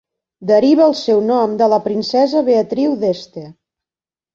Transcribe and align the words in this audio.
Deriva 0.51 0.83
el 0.91 0.95
seu 1.01 1.21
nom 1.29 1.55
de 1.61 1.69
la 1.75 1.81
princesa 1.91 2.45
Beatriu 2.51 3.01
d'Este. 3.07 3.51